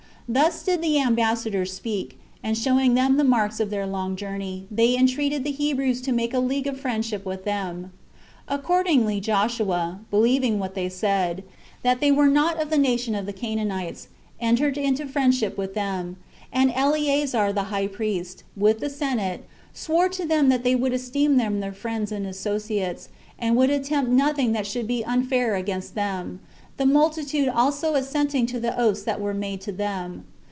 Thus 0.33 0.63
did 0.63 0.81
these 0.81 1.05
ambassadors 1.05 1.73
speak; 1.73 2.17
and 2.41 2.57
showing 2.57 2.93
them 2.93 3.17
the 3.17 3.23
marks 3.25 3.59
of 3.59 3.69
their 3.69 3.85
long 3.85 4.15
journey, 4.15 4.65
they 4.71 4.95
entreated 4.95 5.43
the 5.43 5.51
Hebrews 5.51 5.99
to 6.03 6.13
make 6.13 6.33
a 6.33 6.39
league 6.39 6.67
of 6.67 6.79
friendship 6.79 7.25
with 7.25 7.43
them. 7.43 7.91
Accordingly 8.47 9.19
Joshua, 9.19 9.99
believing 10.09 10.57
what 10.57 10.73
they 10.73 10.87
said, 10.87 11.43
that 11.83 11.99
they 11.99 12.13
were 12.13 12.29
not 12.29 12.61
of 12.61 12.69
the 12.69 12.77
nation 12.77 13.13
of 13.13 13.25
the 13.25 13.33
Canaanites, 13.33 14.07
entered 14.39 14.77
into 14.77 15.05
friendship 15.05 15.57
with 15.57 15.73
them; 15.73 16.15
and 16.53 16.71
Eleazar 16.73 17.51
the 17.51 17.63
high 17.63 17.87
priest, 17.87 18.45
with 18.55 18.79
the 18.79 18.89
senate, 18.89 19.43
sware 19.73 20.07
to 20.07 20.25
them 20.25 20.47
that 20.47 20.63
they 20.63 20.75
would 20.75 20.93
esteem 20.93 21.35
them 21.35 21.59
their 21.59 21.73
friends 21.73 22.09
and 22.09 22.25
associates, 22.25 23.09
and 23.37 23.57
would 23.57 23.69
attempt 23.69 24.09
nothing 24.09 24.53
that 24.53 24.65
should 24.67 24.87
be 24.87 25.03
unfair 25.03 25.55
against 25.55 25.93
them, 25.93 26.39
the 26.77 26.85
multitude 26.85 27.47
also 27.47 27.93
assenting 27.93 28.47
to 28.47 28.59
the 28.59 28.75
oaths 28.79 29.03
that 29.03 29.21
were 29.21 29.35
made 29.35 29.61
to 29.61 29.71
them. 29.71 30.25